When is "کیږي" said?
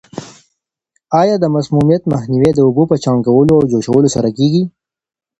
4.37-4.63